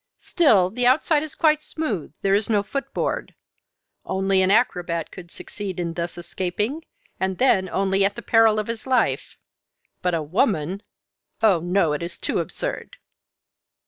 Still, 0.17 0.71
the 0.71 0.87
outside 0.87 1.21
is 1.21 1.35
quite 1.35 1.61
smooth, 1.61 2.11
there 2.23 2.33
is 2.33 2.49
no 2.49 2.63
foot 2.63 2.91
board. 2.91 3.35
Only 4.03 4.41
an 4.41 4.49
acrobat 4.49 5.11
could 5.11 5.29
succeed 5.29 5.79
in 5.79 5.93
thus 5.93 6.17
escaping, 6.17 6.83
and 7.19 7.37
then 7.37 7.69
only 7.69 8.03
at 8.03 8.15
the 8.15 8.23
peril 8.23 8.57
of 8.57 8.65
his 8.65 8.87
life. 8.87 9.37
But 10.01 10.15
a 10.15 10.23
woman 10.23 10.81
oh, 11.43 11.59
no! 11.59 11.93
it 11.93 12.01
is 12.01 12.17
too 12.17 12.39
absurd." 12.39 12.97